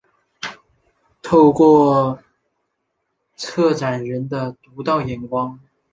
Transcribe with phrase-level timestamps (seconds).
[1.21, 2.17] 透过
[3.35, 5.59] 策展人的独到眼光